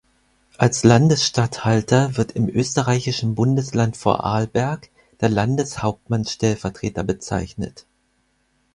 Als 0.57 0.83
Landesstatthalter 0.83 2.17
wird 2.17 2.31
im 2.31 2.49
österreichischen 2.49 3.35
Bundesland 3.35 3.95
Vorarlberg 3.95 4.89
der 5.19 5.29
Landeshauptmannstellvertreter 5.29 7.03
bezeichnet. 7.03 7.85